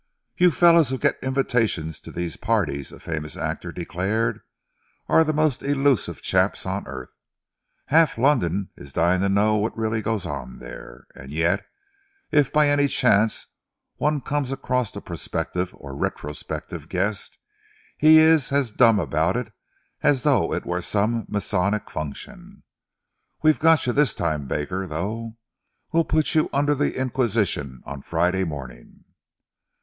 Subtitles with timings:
[0.35, 4.41] "You fellows who get invitations to these parties," a famous actor declared,
[5.07, 7.15] "are the most elusive chaps on earth.
[7.85, 11.67] Half London is dying to know what really goes on there, and yet,
[12.31, 13.45] if by any chance
[13.97, 17.37] one comes across a prospective or retrospective guest,
[17.95, 19.53] he is as dumb about it
[20.01, 22.63] as though it were some Masonic function.
[23.43, 25.37] We've got you this time, Baker, though.
[25.91, 29.03] We'll put you under the inquisition on Friday morning."